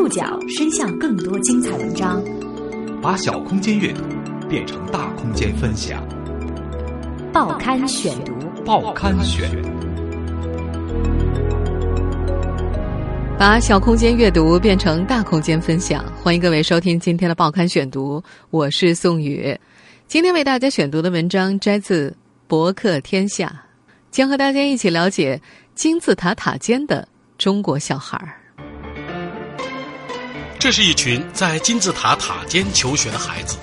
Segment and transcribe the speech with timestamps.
[0.00, 2.24] 触角伸向更多精彩文章，
[3.02, 4.02] 把小空间阅读
[4.48, 6.02] 变成大空间分享。
[7.34, 8.32] 报刊选读，
[8.64, 9.46] 报刊选，
[13.38, 16.02] 把小空间阅读变成大空间分享。
[16.22, 19.54] 欢迎各位收听今天的报刊选读，我是宋宇。
[20.08, 23.66] 今天为大家选读的文章摘自博客天下，
[24.10, 25.38] 将和大家一起了解
[25.74, 28.39] 金字塔塔尖的中国小孩儿。
[30.60, 33.56] 这是一群在金字塔塔尖求学的孩子，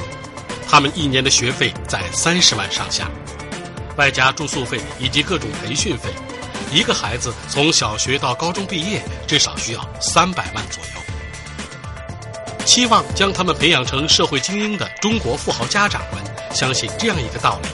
[0.68, 3.08] 他们一年的学费在三十万上下，
[3.98, 6.10] 外加住宿费以及各种培训费，
[6.74, 12.66] 一个孩子从小学到高中毕业至少需要三百万左右。
[12.66, 17.70] 期望将他们培养成社会精英的中国富豪家长们相信这样一个道理：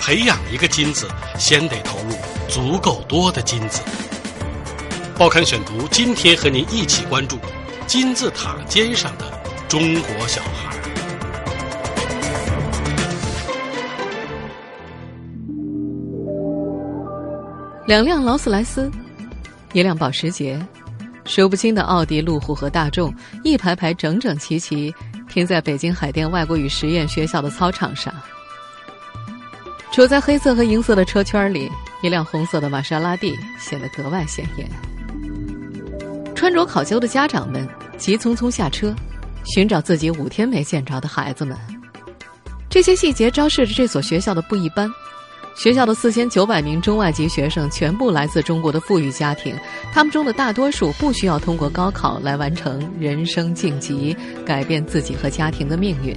[0.00, 1.06] 培养一个金子，
[1.38, 2.16] 先得投入
[2.48, 3.82] 足够多的金子。
[5.18, 7.38] 报刊选读，今天和您一起关注。
[7.86, 9.24] 金字塔尖上的
[9.68, 10.76] 中国小孩。
[17.86, 18.90] 两辆劳斯莱斯，
[19.72, 20.60] 一辆保时捷，
[21.24, 23.14] 数不清的奥迪、路虎和大众，
[23.44, 24.92] 一排排整整齐齐
[25.28, 28.12] 停在北京海淀外国语实验学校的操场上。
[29.92, 31.70] 处在黑色和银色的车圈里，
[32.02, 34.68] 一辆红色的玛莎拉蒂显得格外显眼。
[36.46, 38.94] 穿着考究的家长们急匆匆下车，
[39.42, 41.58] 寻找自己五天没见着的孩子们。
[42.70, 44.88] 这些细节昭示着这所学校的不一般。
[45.56, 49.58] 学校的四千九百名中外籍学生全部来自中国的富裕家庭，
[49.92, 56.16] 他们中的大多数不需要通过高考来完成人生晋级，改变自己和家庭的命运。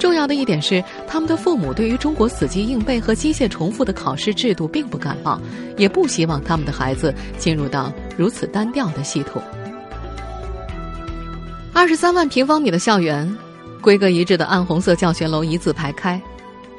[0.00, 5.38] 重要的一点是，他们的父母对于中国死记硬背和机械重复的考试制度并不感冒，
[5.76, 9.42] 也不希望他们的孩子进入到如此单调的系统。
[11.74, 13.30] 二十三万平方米的校园，
[13.82, 16.20] 规格一致的暗红色教学楼一字排开。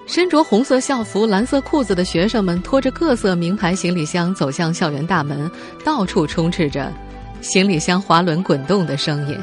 [0.08, 5.50] 身着红色校服、蓝色裤子的学生们拖着各色名牌行李箱走向校园大门，
[5.86, 6.92] 到处充斥着
[7.40, 9.38] 行李箱滑轮滚动的声音。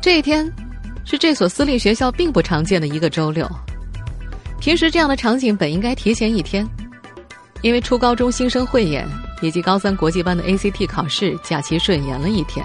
[0.00, 0.50] 这一天
[1.04, 3.48] 是这所私立学校并不常见的一个周六。
[4.60, 6.66] 平时这样的场景本应该提前一天，
[7.62, 9.08] 因为初高中新生汇演
[9.40, 12.64] 以及高三国际班的 ACT 考试假期顺延了一天。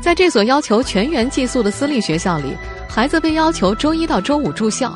[0.00, 2.56] 在这所要求全员寄宿的私立学校里，
[2.88, 4.92] 孩子被要求周一到周五住校。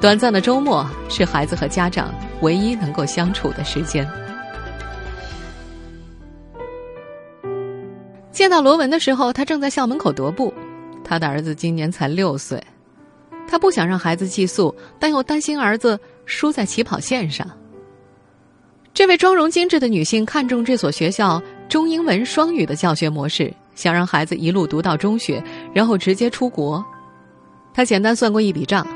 [0.00, 4.08] 短暂的周末是孩子和家长唯一能够相处的时间。
[8.30, 10.52] 见到罗文的时候，他正在校门口踱步。
[11.04, 12.60] 他的儿子今年才六岁，
[13.46, 17.46] 他不想让孩子寄宿，但又担心儿子输在起跑线上。
[18.94, 25.42] 这位妆容精致的女性看中这所学校中英文双语的教学模式，想让孩子一路读到中学，
[25.74, 26.84] 然后直接出国。
[27.74, 28.86] 她简单算过一笔账。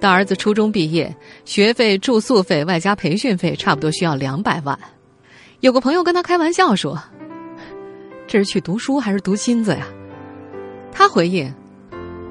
[0.00, 4.78] 到儿子初中毕业，学费、住宿费外加培训费，差不多需要两百万。
[5.60, 7.00] 有个朋友跟他开玩笑说
[8.28, 9.86] ：“这是去读书还是读金子呀？”
[10.94, 11.52] 他回应：“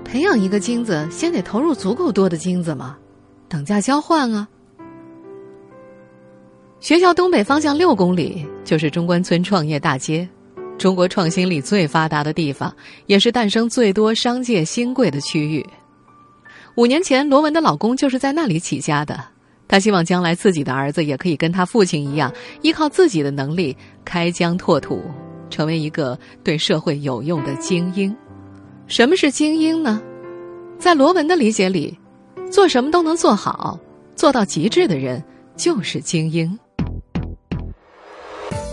[0.06, 2.98] 培养一个金子，先得投入足够多的金子嘛，
[3.50, 4.48] 等价交换啊。”
[6.80, 10.28] 学校东北方向六公里就是中关村创业大街，
[10.78, 12.74] 中国创新力最发达的地方，
[13.06, 15.66] 也是诞生最多商界新贵的区域。
[16.76, 19.22] 五年前，罗文的老公就是在那里起家的。
[19.68, 22.32] 他希望将来自己的儿子也可以跟他父亲一样，
[22.62, 25.02] 依靠自己的能力开疆拓土，
[25.50, 28.16] 成为一个对社会有用的精英。
[28.88, 30.02] 什么是精英呢？
[30.78, 31.98] 在罗文的理解里，
[32.52, 33.80] 做什么都能做好、
[34.16, 35.24] 做到极致的人
[35.56, 36.60] 就是精英。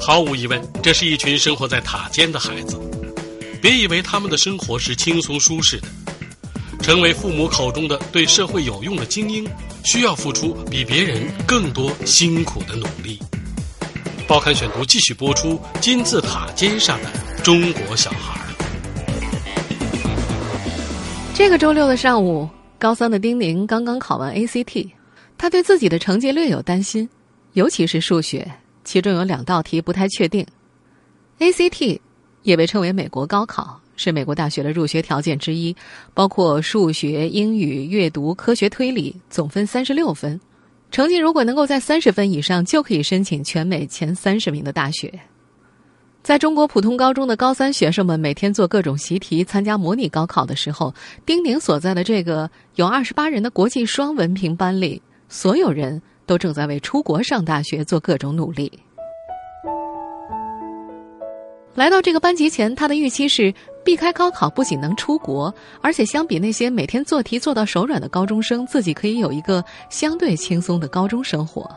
[0.00, 2.78] 毫无疑问，这是一群生活在塔尖的孩子。
[3.62, 5.88] 别以为他们的生活是轻松舒适的。
[6.82, 9.46] 成为父母口中的对社会有用的精英，
[9.84, 13.18] 需要付出比别人更多辛苦的努力。
[14.26, 17.10] 报刊选读继续播出：金字塔尖上的
[17.44, 18.39] 中国小孩。
[21.40, 22.46] 这个周六的上午，
[22.78, 24.90] 高三的丁宁刚刚考完 ACT，
[25.38, 27.08] 他对自己的成绩略有担心，
[27.54, 28.46] 尤其是数学，
[28.84, 30.46] 其中有两道题不太确定。
[31.38, 31.98] ACT
[32.42, 33.80] 也被称为美国高考。
[33.96, 35.74] 是美国大学的入学条件之一，
[36.12, 40.38] 包括数学、英语、阅读、科学推理，总分三十六分。
[40.90, 45.10] 成绩如果能够在三十分以上，就可以申请全美前三十名的大学。
[46.22, 50.94] 在中国普通高中的高三学生们每天做各种习题、参加模拟高考的时候，
[51.24, 55.00] 丁宁所在的这个有二十八人的国际双文凭班里，
[55.30, 58.70] 所有人都正在为出国上大学做各种努力。
[61.74, 71.74] 来到这个班级前，他的预期是避开高考，不仅能出国，而且相比那些每天做题做到手软的高中生，自己可以有一个相对轻松的高中生活。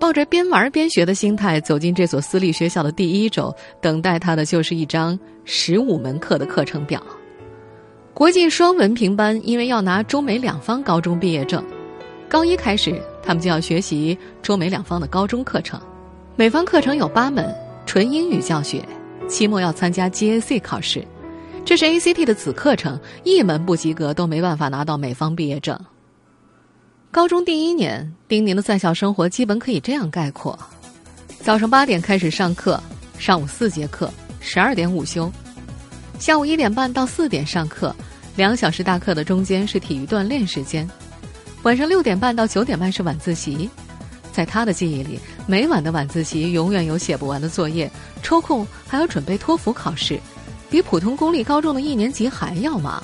[0.00, 7.00] 抱着边玩边学的心态走进这所私立学校的第一周，等待他的就是一张十五门课的课程表。
[8.14, 11.62] 国际双文凭班因为要拿中美两方高中毕业证，
[12.30, 15.78] 高一开始他们就要学习中美两方的高中课程。
[16.34, 17.54] 美方课程有八门，
[17.84, 18.82] 纯英语教学，
[19.28, 21.04] 期末要参加 GAC 考试，
[21.62, 25.78] 这是 ACT 的子课程，一门不及格都没办法拿到美方毕业证。
[27.12, 30.56] 高中第一年，丁宁的在校生活基本可以这样概括：
[31.40, 32.80] 早上八点开始上课，
[33.18, 34.08] 上午四节课，
[34.38, 35.28] 十二点午休；
[36.20, 37.94] 下午一点半到四点上课，
[38.36, 40.86] 两小时大课的中间是体育锻炼时间；
[41.64, 43.68] 晚上六点半到九点半是晚自习。
[44.30, 45.18] 在他的记忆里，
[45.48, 47.90] 每晚的晚自习永远有写不完的作业，
[48.22, 50.20] 抽空还要准备托福考试，
[50.70, 53.02] 比普通公立高中的一年级还要忙。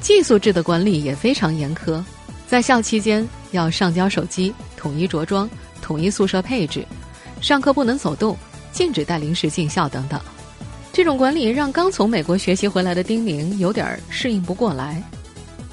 [0.00, 2.02] 寄宿制的管理也非常严苛。
[2.50, 5.48] 在校期间要上交手机，统一着装，
[5.80, 6.84] 统一宿舍配置，
[7.40, 8.36] 上课不能走动，
[8.72, 10.20] 禁止带零食进校等等。
[10.92, 15.00] 这种管理让刚从美国学习回来的丁宁有点适应不过来。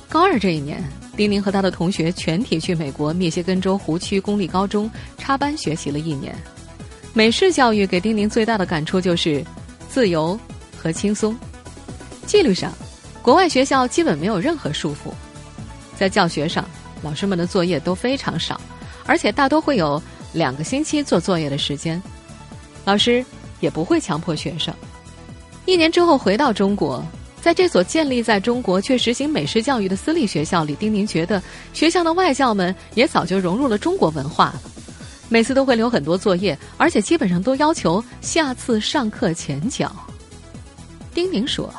[0.08, 0.80] 高二这一年，
[1.16, 4.88] 丁宁和他的同学全体去美国密歇根州湖区公立高中
[5.18, 6.36] 插班学习了一年。
[7.12, 9.44] 美式教育给丁宁最大的感触就是
[9.90, 10.40] 自由
[10.78, 11.36] 和轻松。
[12.28, 12.72] 纪律上，
[13.24, 15.12] 国外学校基本没有任何束缚。
[15.98, 16.64] 在教学上，
[17.02, 18.62] 老师们的作业都非常少，
[19.06, 20.02] 而且大多会有
[20.32, 22.02] 两个星期做作业的时间。
[22.86, 23.26] 老师
[23.60, 24.74] 也不会强迫学生。
[25.66, 27.04] 一年之后回到中国，
[27.42, 31.42] 在这所建立在中国却实行美式教育的私立学校里，丁宁觉得
[31.74, 34.62] 学校的外教们也早就融入了中国文化了。
[35.30, 39.92] 每次都会留很多作业，而且基本上都要求下次上课前交。
[41.14, 41.74] 丁宁说：“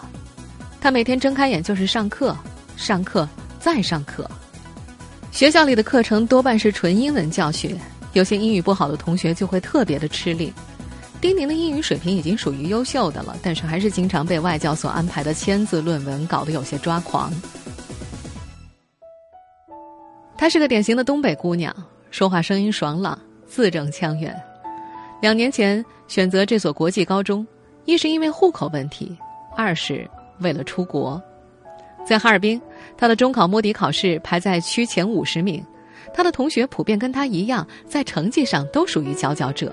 [0.82, 2.36] 他每天睁开眼就是上课，
[2.76, 3.26] 上课。”
[3.58, 4.28] 再上课，
[5.32, 7.76] 学校里的课程多半是纯英文教学，
[8.12, 10.52] 有些英语不好的同学就会特别的吃力。
[11.20, 17.32] 丁宁的英语水平已经属于优秀的了，但是还是经常被外教所安排的签字论文搞得有些抓狂。
[20.36, 21.74] 她是个典型的东北姑娘，
[22.12, 23.18] 说话声音爽朗，
[23.48, 24.34] 字正腔圆。
[25.20, 27.44] 两年前选择这所国际高中，
[27.86, 29.18] 一是因为户口问题，
[29.56, 30.08] 二是
[30.38, 31.20] 为了出国。
[32.04, 32.60] 在哈尔滨，
[32.96, 35.64] 他的中考摸底考试排在区前五十名，
[36.14, 39.72] 他的同学普遍跟他一样，在成绩上都属于佼佼者。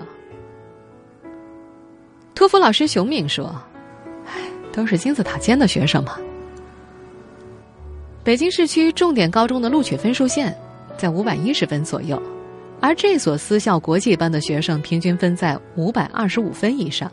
[2.34, 3.54] 托福老师熊敏说
[4.28, 4.32] ：“唉，
[4.70, 6.18] 都是金字塔尖的学生嘛。”
[8.22, 10.54] 北京市区重点高中的录取分数线
[10.98, 12.20] 在五百一十分左右，
[12.80, 17.10] 而这所私校国际班的学生平均分在五百二十五分以上。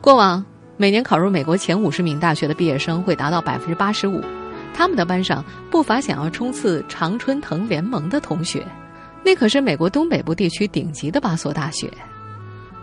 [0.00, 0.44] 过往。
[0.76, 4.20] 每年考入美国前五十名大学的毕业生会达到百分之八十五，
[4.74, 8.66] 他们的班上不乏想要冲刺常春藤联盟的同学，
[9.24, 11.88] 那可是美国东北部地区顶级的八所大学。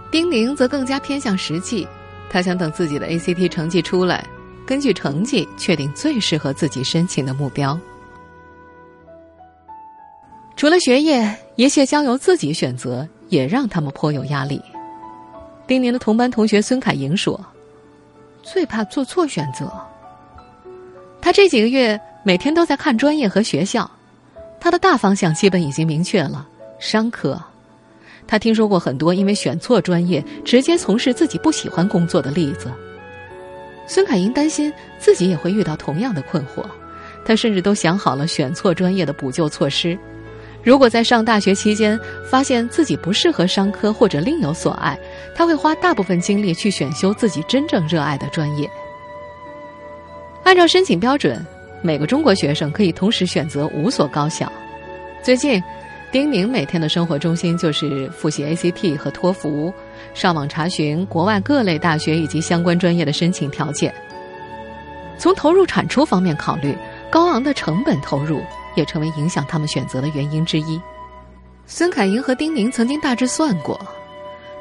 [0.09, 1.85] 丁宁则更加偏向实际，
[2.29, 4.25] 他想等自己的 ACT 成绩出来，
[4.65, 7.77] 根据成绩确定最适合自己申请的目标。
[10.55, 14.61] 除了学业，一切将由自己选择，也让他们颇有压力。
[15.67, 17.37] 丁宁的同班同学孙凯莹说。
[18.43, 19.71] 最怕做错选择。
[21.21, 23.89] 他这几个月每天都在看专业和学校，
[24.59, 26.47] 他的大方向基本已经明确了：
[26.79, 27.39] 商科。
[28.27, 32.71] 他听说过很多因为选错专业直接从事自己不喜欢工作的例子。
[33.87, 36.63] 孙凯英担心自己也会遇到同样的困惑，
[37.25, 39.97] 他甚至都想好了选错专业的补救措施。
[40.63, 41.99] 如果在上大学期间
[42.29, 44.97] 发现自己不适合商科或者另有所爱，
[45.35, 48.69] 他会花大部分精力去选修自己真正热爱的专业。
[50.43, 51.43] 按照申请标准，
[51.81, 54.51] 每个中国学生可以同时选择五所高校。
[55.23, 55.61] 最近，
[56.11, 59.73] 丁宁每天的生活中心就是复习 ACT 和托福，
[60.13, 63.93] 上网查询国外各类大学以及相关专业的申请条件。
[65.17, 66.75] 从投入产出方面考虑，
[67.09, 68.41] 高昂的成本投入。
[68.75, 70.79] 也成为影响他们选择的原因之一。
[71.65, 73.79] 孙凯莹和丁宁曾经大致算过，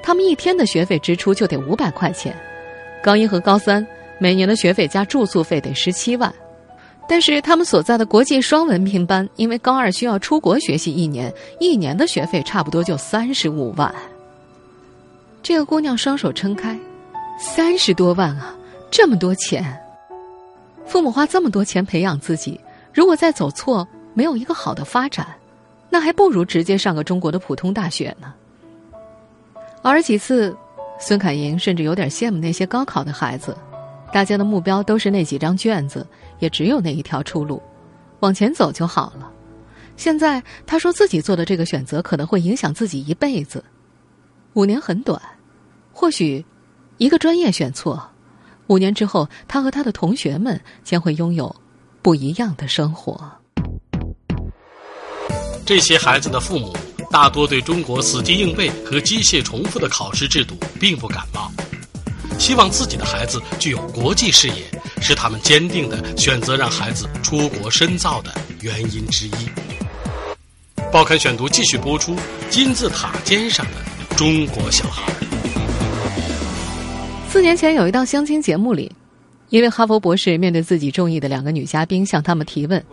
[0.03, 2.35] 他们一天的学费支出就得五百块钱，
[3.03, 3.85] 高一和高三
[4.19, 6.33] 每年的学费加住宿费得十七万。
[7.09, 13.93] 但是他们所在的国际双文凭班，因为高二需要出国学习一年，一年的学费差不多就三十五万。
[15.43, 16.79] 这个姑娘双手撑开，
[17.37, 18.55] 三十多万啊，
[18.93, 19.77] 这么多钱！
[20.87, 22.61] 父母花这么多钱培养自己，
[22.93, 25.27] 如果再走错，没有一个好的发展，
[25.89, 28.35] 那还不如直接上个中国的普通大学呢。
[29.83, 30.57] 偶尔几次，
[30.99, 33.57] 孙凯莹甚至有点羡慕那些高考的孩子，
[34.13, 36.07] 大家的目标都是那几张卷子，
[36.39, 37.63] 也只有那一条出路，
[38.21, 39.31] 往前走就好了。
[39.97, 43.65] 现在他说自己做的这个选择可能会影响自己一辈子。
[44.55, 45.21] 五年很短，
[45.93, 46.45] 或许
[46.99, 48.11] 一个专业选错，
[48.67, 51.55] 五年之后他和他的同学们将会拥有
[52.03, 53.40] 不一样的生活。
[55.71, 56.77] 这些孩子的父母
[57.13, 61.49] 大多对中国死记硬背和机械重复的考试制度并不感冒，
[62.41, 64.65] 希望自己的孩子具有国际视野，
[65.01, 69.33] 是他们坚定的选择让孩子出国深造的原因之一。
[70.93, 72.17] 报刊选读继续播出：
[72.51, 75.05] 金字塔尖上的中国小孩。
[77.29, 78.91] 四年前有一档相亲节目里，
[79.51, 82.85] 一位哈佛博士面对自己中意的两个女嘉宾，向他们提问。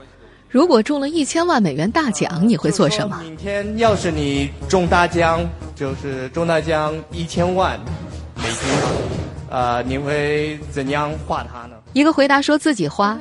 [0.50, 3.20] 如果中了一千万美元大奖，你会做什么？
[3.22, 7.78] 明天要是你中大奖，就是中大奖一千万
[8.36, 8.70] 美金，
[9.50, 11.76] 呃，你会怎样花它呢？
[11.92, 13.20] 一个回答说自己花，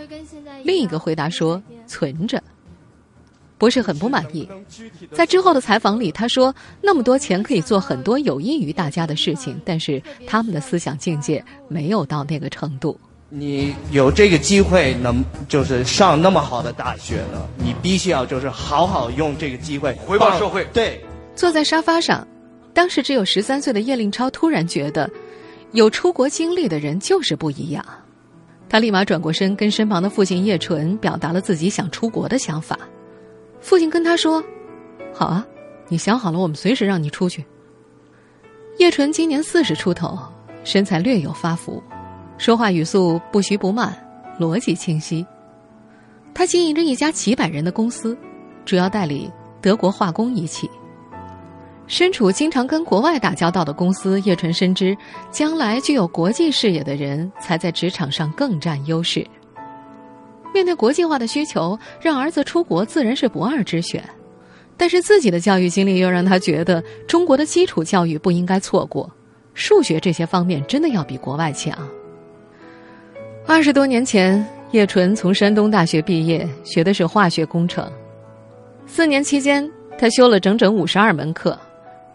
[0.63, 2.41] 另一个回答说存着。
[3.59, 4.47] 博士很不满意，
[5.13, 17.45] 在之后的采访里，他说：“那么多钱可以做很多有益于大家的事情，但是他们的思想境界没有到那个程度。”你有这个机会能就是上那么好的大学呢？
[17.59, 20.65] 你必须要就是好好用这个机会回报社会。
[20.73, 21.05] 对，
[21.35, 22.27] 坐在沙发上，
[22.73, 25.11] 当时只有十三岁的叶令超突然觉得，
[25.73, 27.85] 有出国经历的人就是不一样。
[28.69, 32.79] 他立马转过身，跟身旁的父亲叶纯表达了自己想出国的想法。
[33.61, 34.43] 父亲跟他说
[35.13, 35.45] ：“好啊，
[35.89, 37.45] 你想好了，我们随时让你出去。”
[38.79, 40.17] 叶纯今年四十出头，
[40.63, 41.83] 身材略有发福。
[42.39, 43.97] 说话语速不徐不慢，
[44.39, 45.27] 逻辑清晰。
[46.35, 48.17] 他经营着一家几百人的公司，
[48.65, 49.31] 主要代理
[49.63, 50.71] 德国化工仪器。
[51.87, 54.97] 身处经常跟国外打交道的公司，叶纯深知，
[55.31, 59.27] 将来具有国际视野的人才在职场上更占优势。
[60.53, 64.03] 面对国际化的需求，让儿子出国自然是不二之选。
[64.77, 69.11] 但是自己的教育经历又让他觉得，中国的基础教育不应该错过，
[69.55, 71.79] 数学这些方面真的要比国外强。
[73.49, 77.89] 二十多年前，叶纯从山东大学毕业，学的是化学工程。
[78.87, 81.57] 四年期间，他修了整整五十二门课，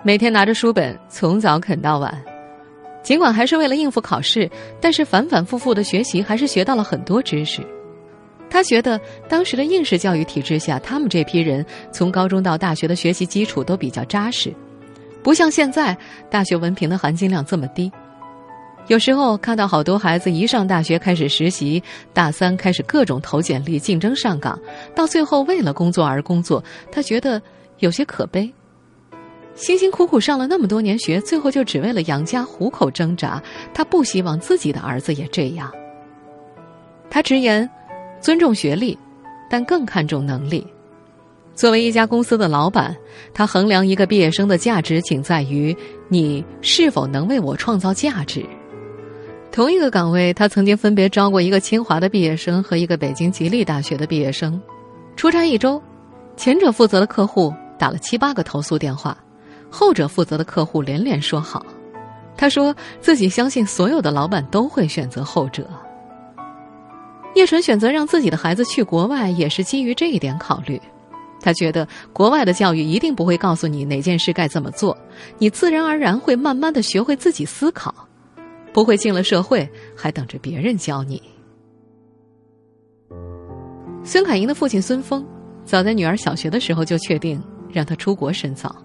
[0.03, 2.21] 每天拿着书本从早啃到晚。
[3.01, 4.47] 尽管还是为了应付考试，
[4.81, 7.61] 但是反反复复的学习，还是学到了很多知识。
[8.49, 14.53] 他觉得，当时的应试教育体制下，他们这批人从高中到大学的学习基础都比较扎实，
[15.23, 15.97] 不像现在
[16.29, 17.89] 大学文凭的含金量这么低。
[18.87, 21.81] 有时候看到好多孩子一上大学开始实习，
[22.13, 24.59] 大三开始各种投简历竞争上岗，
[24.93, 26.61] 到最后为了工作而工作，
[26.91, 27.41] 他觉得
[27.79, 28.51] 有些可悲。
[29.53, 33.41] 辛辛苦苦上了那么多年学，最后就只为了养家糊口挣扎。
[33.73, 35.71] 他不希望自己的儿子也这样。
[37.09, 37.69] 他直言，
[38.19, 38.97] 尊重学历，
[39.49, 40.65] 但更看重能力。
[41.53, 42.95] 作为一家公司的老板，
[43.33, 45.75] 他衡量一个毕业生的价值，仅在于
[46.07, 48.45] 你是否能为我创造价值。
[49.51, 54.59] 同一个岗位，他曾经分别招过一个清华的毕业生和一个北京吉利大学的毕业生。
[55.17, 55.81] 出差一周，
[56.37, 59.17] 前者负责的客户打了七八个投诉电话，
[59.69, 61.65] 后者负责的客户连连说好。
[62.37, 65.67] 他说自己相信所有的老板都会选择后者。
[67.35, 70.81] 叶纯选择让自己的孩子去国外，也是基于这一点考虑。
[71.41, 74.97] 他觉得国外的教育一定不会告诉你哪件事该怎么做，
[75.39, 77.93] 你自然而然会慢慢的学会自己思考。
[78.73, 81.21] 不会进了社会还等着别人教你。
[84.03, 85.25] 孙凯莹的父亲孙峰，
[85.63, 88.75] 早在女儿小学的时候就确定让她出国深造。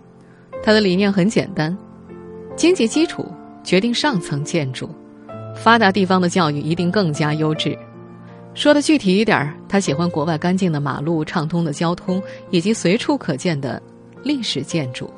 [0.62, 1.76] 他的理念很简单：
[2.56, 3.24] 经济基础
[3.62, 4.90] 决定上层建筑，
[5.54, 7.78] 发达地方的教育一定更加优质。
[8.54, 13.80] 说的具体一点，他喜欢国外干净的马路、畅通的交通以及随处可见的
[14.22, 15.10] 历史建筑。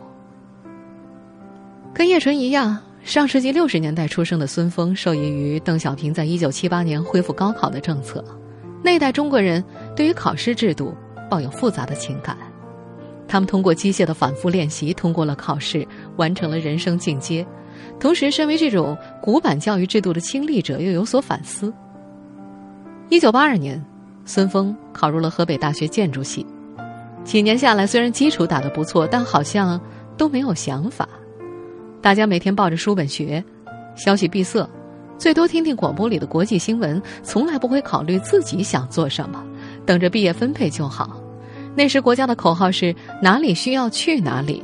[1.95, 2.79] 跟叶纯一样。
[3.05, 8.23] 上世纪六十年代出生的孙峰受益于邓小平在一九七八年恢复高考的政策，
[8.83, 9.65] 那代中国人
[9.97, 10.95] 对于考试制度
[11.31, 12.37] 抱有复杂的情感。
[13.27, 15.87] 他们通过机械的反复练习，通过了考试，
[16.17, 17.47] 完成了人生进阶。
[18.01, 21.73] 同时，身为这种古板教育制度的亲历者，又有所反思。
[23.09, 23.83] 一九八二年，
[24.25, 26.45] 孙峰考入了河北大学建筑系。
[27.25, 29.81] 几年下来，虽然基础打得不错，但好像
[30.17, 31.09] 都没有想法。
[32.01, 33.43] 大家每天抱着书本学，
[33.97, 34.69] 消息闭塞，
[35.19, 39.45] 最多听听广播里的国际新闻，从来不会考虑自己想做什么，
[39.85, 41.21] 等着毕业分配就好。
[41.75, 44.63] 那时国家的口号是哪里需要去哪里。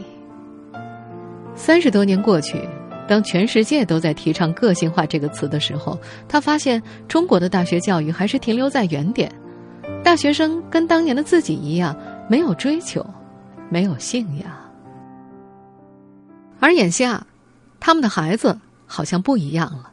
[1.56, 2.58] 三十多年过去，
[3.06, 5.98] 当全世界都在提倡“个性化”这个词的时候，
[6.28, 9.30] 他发现中国的大学教育还是停留在原点，
[10.02, 11.94] 大学生跟当年的自己一样，
[12.28, 13.04] 没有追求，
[13.70, 14.63] 没有信仰。
[16.64, 17.26] 而眼下，
[17.78, 19.90] 他们的孩子好像不一样了。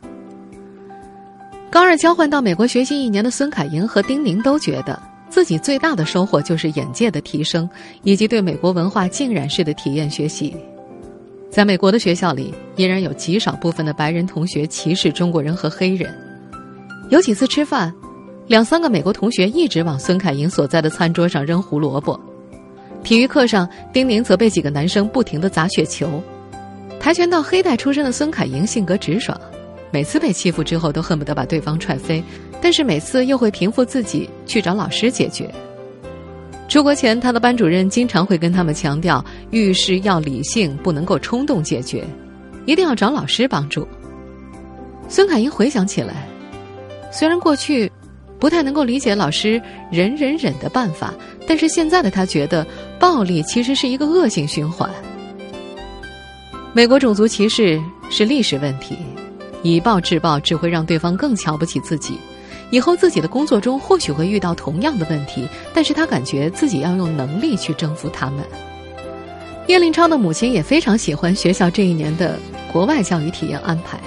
[1.70, 4.98] 高二交换到美国学习一年的孙凯莹和丁宁都觉得，
[5.30, 7.70] 自己最大的收获就是眼界的提升，
[8.04, 10.56] 以及对美国文化浸染式的体验学习。
[11.50, 16.10] 在美国的学校里，依然有极少部分的白人同学歧视中国人和黑人。
[17.10, 17.94] 有几次吃饭，
[18.48, 22.18] 两三个美国同学一直往孙凯莹所在的餐桌上扔胡萝卜。
[23.04, 26.24] 体育课上，丁宁则被几个男生不停地砸雪球。
[27.02, 29.36] 跆拳道黑带出身的孙凯莹性格直爽，
[29.90, 32.24] 每次被欺负之后都恨不得把对方踹飞，
[32.62, 35.50] 但是每次又会平复自己去找老师解决。
[36.70, 42.06] 出国前，他的班主任经常会跟他们强调，遇事要理性，不能够冲动解决，
[42.68, 43.86] 一定要找老师帮助。
[45.10, 46.28] 孙凯英回想起来，
[47.12, 47.92] 虽然过去
[48.40, 49.60] 不太能够理解老师
[49.92, 51.12] “忍忍忍”的办法，
[51.48, 52.66] 但是现在的他觉得，
[53.00, 54.88] 暴力其实是一个恶性循环。
[56.74, 58.98] 美国种族歧视是历史问题，
[59.62, 62.18] 以暴制暴只会让对方更瞧不起自己。
[62.70, 68.46] 以后自己的工作中或许会遇到同样的问题，但是他感觉自己要用能力去征服他们。
[69.68, 72.40] 叶林超的母亲也非常喜欢学校这一年的
[72.72, 74.00] 国外教育体验安排，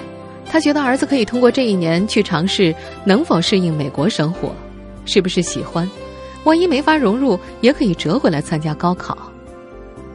[0.47, 4.51] 他觉得儿子可以通过这一年去尝试能否适应美国生活，
[5.05, 5.87] 是不是喜欢，
[6.45, 9.15] 万一没法融入，也可以折回来参加高考。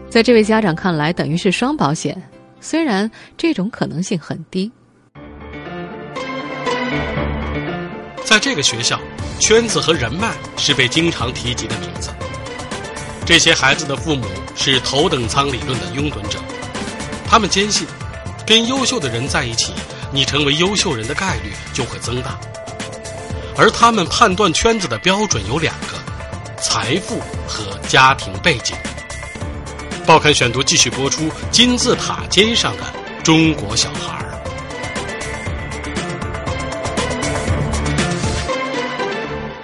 [0.09, 2.21] 在这位家长看来，等于是双保险，
[2.61, 4.71] 虽然这种可能性很低。
[8.25, 9.01] 在这个学校，
[9.41, 12.11] 圈子和人脉是被经常提及的名字。
[13.27, 14.25] 这些孩子的父母
[14.57, 16.39] 是头等舱理论的拥趸者，
[17.27, 17.87] 他们坚信，
[18.47, 19.73] 跟优秀的人在一起，
[20.13, 22.39] 你成为优秀人的概率就会增大。
[23.57, 25.99] 而他们判断圈子的标准有两个：
[26.63, 28.77] 财富和家庭背景。
[30.11, 32.83] 报刊选读继续播出：金字塔尖上的
[33.23, 34.19] 中国小孩。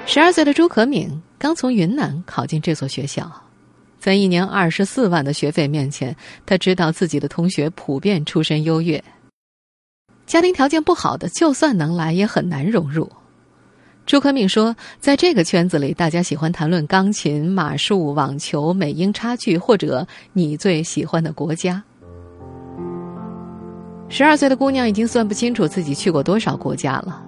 [0.07, 3.29] 十二岁的朱可敏刚从云南考进这所学校，
[3.99, 6.15] 在一年二十四万的学费面前，
[6.47, 9.03] 他知道自己的同学普遍出身优越，
[10.27, 13.11] 家庭条件不好的就算能来也很难融入。
[14.07, 21.83] 朱可敏说，在这个圈子里，大家喜欢谈论钢琴、马术、网球、美英差距，或者你最喜欢的国家。
[24.09, 27.21] 十二岁的姑娘已经算不清楚自己去过多少国家了，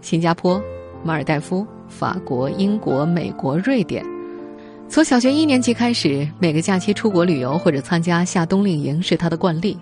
[0.00, 0.60] 新加坡、
[1.04, 1.64] 马尔代夫。
[1.88, 4.04] 法国、英国、美国、瑞典，
[4.88, 9.78] 从小学一年级开始，每个假期出国旅游或者参加夏冬令营是他的惯例。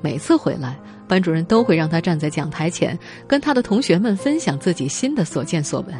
[0.00, 0.76] 每次回来，
[1.08, 5.94] 班主任都会让他站在讲台前，跟他的同学们分享自己新的所见所闻。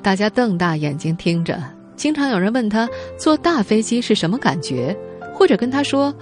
[0.00, 1.60] 大家瞪大眼睛听着，
[1.96, 4.96] 经常有人问他坐大飞机是什么感觉，
[5.34, 6.14] 或者跟他说：“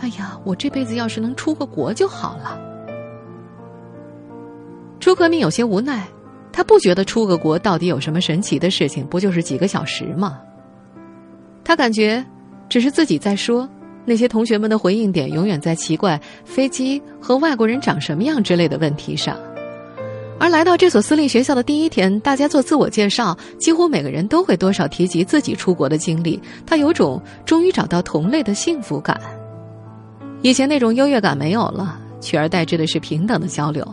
[0.00, 2.60] 哎呀，我这辈子要是能出个国就好了。”
[5.00, 6.08] 朱克敏有些无奈。
[6.50, 10.40] 他不觉得出个国到底有什么神奇的事情，不就是几个小时吗？
[11.62, 12.26] 他感觉
[12.68, 13.68] 只是自己在说，
[14.08, 19.36] 那些同学们的回应点永远在奇怪飞机和外国人长什么样之类的问题上。
[20.40, 26.40] 而来到这所私立学校的第一天，大家做自我介绍，几乎每个人都会多少提及自己出国的经历。
[26.64, 29.20] 他有种终于找到同类的幸福感，
[30.40, 33.86] 以前那种优越感没有了，取而代之的是平等的交流。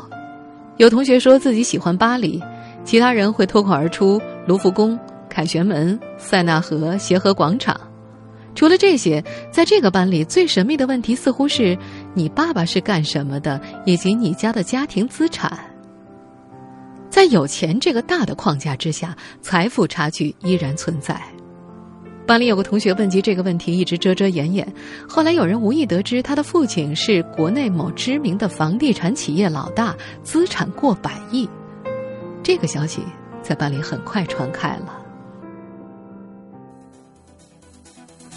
[0.78, 2.42] 有同学说自己喜欢巴黎，
[2.84, 4.98] 其他人会脱口而出卢浮宫、
[5.28, 7.76] 凯旋门、塞纳河、协和广场。
[8.56, 11.78] 除了这些，在这个班里最神秘的问题似乎是
[12.14, 15.60] 你爸爸是干什么的，以及你家的家庭资产。
[17.10, 21.22] 在有钱这个大的框架之下，财富差距依然存在。
[22.26, 24.68] 班里有个同学问及这个问题，一直遮遮掩掩。
[25.08, 31.48] 后来有人无意得知，他的父亲是国内某知名的房地产企业老大，资产过百亿。
[32.42, 33.02] 这个消息
[33.44, 35.05] 在班里很快传开了。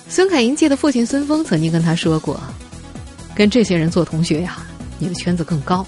[0.09, 2.41] 孙凯英记得父亲孙峰曾经跟他说过
[3.37, 4.67] ：“跟这些人做同学呀，
[4.99, 5.87] 你的圈子更高，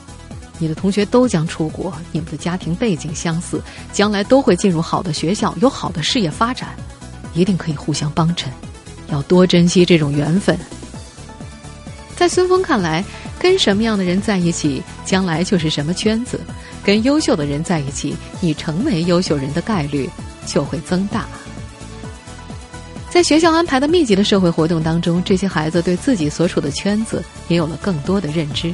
[0.59, 6.69] 你的同学都将出国，你们的家庭背景相似，将来都会进入好的学校，有好的事业发展。”
[7.33, 8.53] 一定可以互相帮衬，
[9.09, 10.59] 要多珍惜这种缘分。
[12.17, 13.05] 在孙峰看来，
[13.39, 16.37] 跟什么样的人在一起，将来就是什么圈子；
[16.85, 20.11] 跟优秀的人在一起，你成为优秀人的概率
[20.45, 21.27] 就会增大。
[23.11, 28.73] 在学校安排的密集的社会活动当中这些孩子对自己所处的圈子也有了更多的认知。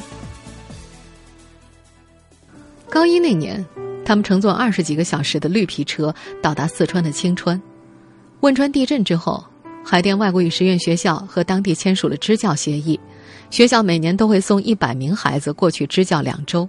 [2.91, 3.65] 高一那年
[4.05, 7.61] 他们乘坐二十几个小时的绿皮车到达四川的青川。
[8.41, 9.43] 汶川地震之后
[9.83, 13.01] 海淀外国语实验学校和当地签署了支教协议
[13.49, 16.69] 学校每年都会送一百名孩子过去支教两周。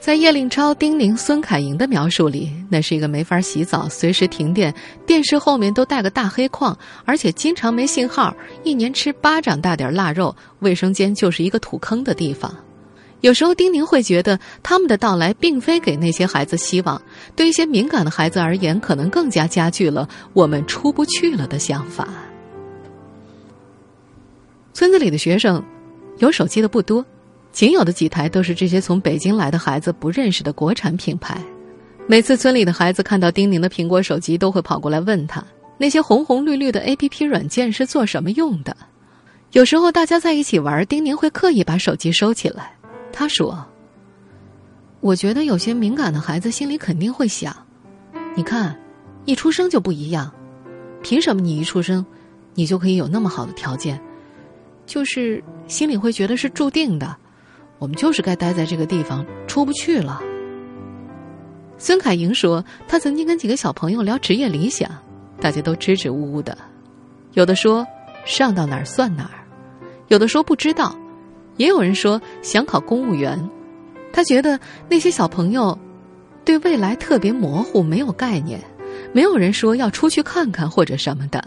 [0.00, 8.34] 在叶令超、丁宁、孙凯莹的描述里，那是一个没法洗澡、随时停电、电视后面都带个大黑框，而且经常没信号、
[8.64, 12.50] 一年吃巴掌大点腊肉、卫生间就是一个土坑的地方。
[13.20, 17.00] 有时候，丁宁会觉得他们的到来并非给那些孩子希望，
[17.36, 22.08] 对一些敏感的孩子而言，可能更加加剧了我们出不去了的想法。
[24.72, 25.62] 村子里的学生，
[26.20, 27.04] 有手机的不多。
[27.52, 31.42] 仅有的几台都是这些从北京来的孩子不认识的国产品牌。
[32.06, 35.44] 每次村里的孩子看到丁宁的苹果手机，都会跑过来问他
[35.78, 38.76] 那些红红绿绿的 A.P.P 软件是做什么用的。
[39.52, 42.72] 有时候大家在一起玩，丁宁会刻意把手机收起来。
[43.12, 43.64] 他说
[45.00, 47.54] ：“我觉得有些敏感的孩子心里肯定会想，
[48.36, 48.78] 你看，
[49.24, 50.32] 一出生就不一样，
[51.02, 52.04] 凭什么你一出生，
[52.54, 54.00] 你就可以有那么好的条件？
[54.86, 57.16] 就是心里会觉得是注定的。”
[57.80, 60.22] 我们就是该待在这个地方，出不去了。
[61.78, 64.88] 孙凯莹说，他曾经跟几个小朋友聊职业理想，
[65.40, 66.56] 大家都支支吾吾的，
[67.32, 67.86] 有的说
[68.26, 69.40] 上到哪儿算哪儿，
[70.08, 70.94] 有的说不知道，
[71.56, 73.50] 也有人说想考公务员。
[74.12, 75.78] 他觉得那些小朋友
[76.44, 78.60] 对未来特别模糊，没有概念，
[79.14, 81.42] 没有人说要出去看看或者什么的。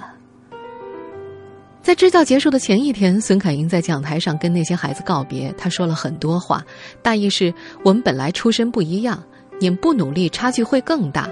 [1.83, 5.53] 在支教结束的前一天，孙凯英在讲台上跟那些孩子告别。
[5.57, 6.63] 他说了很多话，
[7.01, 9.21] 大意是我们本来出身不一样，
[9.59, 11.29] 你们不努力，差距会更大。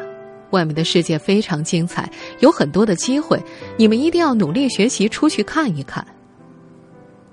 [0.49, 2.11] 外面的世界非常精彩，
[2.41, 3.41] 有很多的机会，
[3.77, 6.05] 你们一定要努力学习，出去看一看。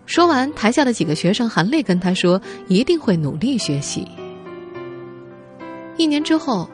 [0.07, 4.07] 说完，台下的几个学生含泪跟他说：“一定会努力学习。”
[5.98, 6.70] 一年之后，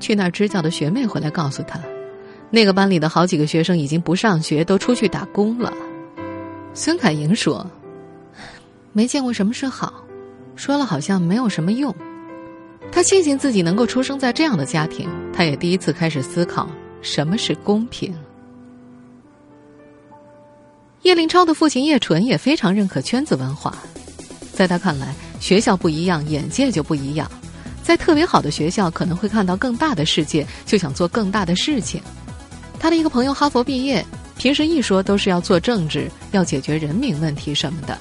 [0.00, 1.78] 去那儿支教的学妹回来告诉他。
[2.50, 5.72] 那个班里的好几个学生已经不上学，都出去打工了。
[6.74, 7.66] 孙凯莹说
[8.92, 9.92] ：“没见过什么是好，
[10.54, 11.94] 说了好像没有什么用。”
[12.92, 16.68] 他庆幸自己能够出生在这样的家庭，他也第一次开始思考
[17.02, 18.14] 什么是公平。
[21.02, 23.76] 叶令超的父亲叶纯也非常认可圈子文化，
[24.52, 27.30] 在他看来，学校不一样，眼界就不一样。
[27.82, 32.00] 在特别好的学校，可能会看到更大的世界，就想做更大的事情。
[32.78, 34.04] 他的一个朋友哈佛毕业，
[34.38, 37.98] 平时一说都是要做政治，要解决人民问题什么的。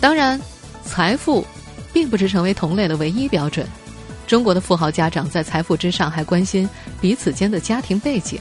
[0.00, 0.40] 当然，
[0.84, 1.44] 财富
[1.92, 3.66] 并不是成为同类的唯一标准。
[4.26, 6.68] 中国的富豪家长在财富之上还关心
[7.00, 8.38] 彼此间的家庭背景。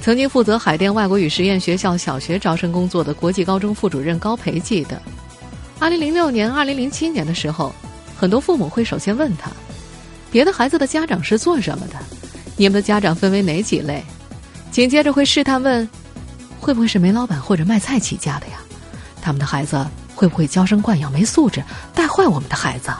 [0.00, 5.00] 曾经负责海淀外国语实验学校小学招生工作的国际高中副主任高培记得，
[5.80, 7.74] 二零零六年、二零零七年的时候，
[8.16, 9.50] 很多父母会首先问他：
[10.30, 11.96] 别的孩子的家长是做什么的？
[12.56, 14.04] 你们的家长分为哪几类？
[14.70, 15.88] 紧接着会试探问
[16.60, 18.58] ：“会不会是煤老板或者卖菜起家的呀？
[19.20, 21.62] 他们的孩子会不会娇生惯养、没素质，
[21.94, 22.90] 带坏我们的孩子？”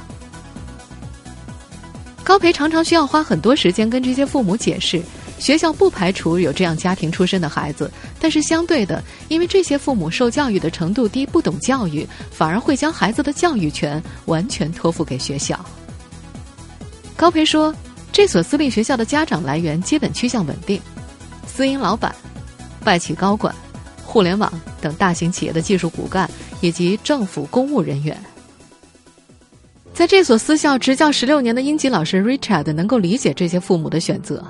[2.25, 5.01] 高培常常需要花很多时间跟这些父母解释，
[5.39, 15.59] 学校不排除有这样家庭出身的孩子，但是相对的，因为这些父母受教育的程度低，不懂教育，反而会将孩子的教育权完全托付给学校。
[17.17, 17.75] 高培说
[18.13, 20.79] ：“这所私立学校的家长来源基本趋向稳定。”
[21.49, 22.15] 私营老板、
[22.85, 23.53] 外企高管、
[24.05, 26.31] 互联网等大型企业的技术骨干，
[26.61, 28.17] 以及政府公务人员，
[29.93, 34.45] 在这所私校执教十六年的英籍老师 Richard 能够理解这些父母的选择。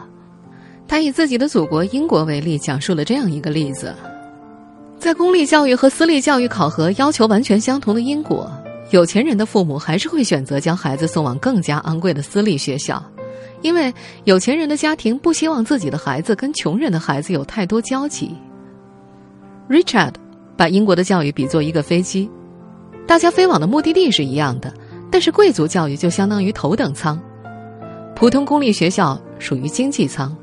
[0.87, 3.95] 他以自己的祖国英国为例，讲述了这样一个例子：
[4.99, 8.51] 在公立教育和私立教育考核要求完全相同的英国，
[8.91, 13.03] 有钱人的父母还是会选择将孩子送往更加昂贵的私立学校。
[13.61, 13.93] 因为
[14.25, 18.35] 有钱人的家庭不希望自己的孩子跟穷人的孩子有太多交集。
[19.69, 20.15] Richard
[20.57, 22.31] 把英国的教育比作一个飞机，
[23.07, 24.73] 大家飞往的目的地是一样的，
[25.11, 27.21] 但是贵族教育就相当于头等舱，
[28.15, 30.35] 普通公立学校属于经济舱。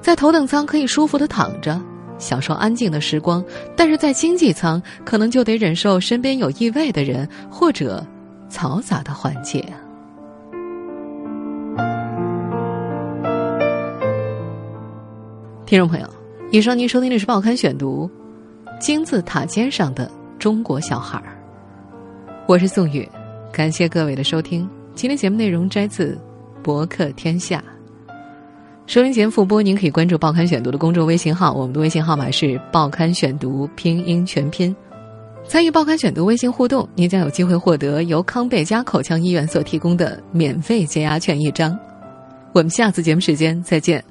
[0.00, 1.78] 在头等舱可以舒服的躺着，
[2.18, 3.44] 享受安静的时光，
[3.76, 8.04] 但是在经济舱可能就得忍受身边有异味的人或者
[8.50, 9.62] 嘈杂的环境。
[15.70, 16.06] 听众朋友，
[16.50, 18.10] 以上您收听的是《报刊选读》，
[18.80, 21.40] 金字塔尖上的中国小孩儿。
[22.48, 23.08] 我是宋宇，
[23.52, 24.68] 感谢各位的收听。
[24.96, 26.18] 今天节目内容摘自
[26.60, 27.62] 《博客天下》。
[28.88, 34.74] 收音前复播，您可以关注《报刊选读》的公众微信号，我们的微信号码是《报刊选读》拼音全拼。
[35.46, 41.78] 参与报刊选读微信互动，您将有机会获得由康贝佳口腔医院所提供的免费解压券一张。
[42.52, 44.02] 我们下次节目时间再见。